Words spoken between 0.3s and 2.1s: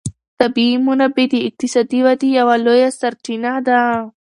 طبیعي منابع د اقتصادي